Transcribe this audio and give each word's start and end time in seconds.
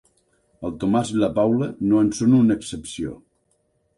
El 0.67 0.71
Tomàs 0.83 1.09
i 1.15 1.19
la 1.23 1.29
Paula 1.35 1.67
no 1.91 2.01
en 2.05 2.09
són 2.21 2.35
una 2.39 2.57
excepció. 2.61 3.13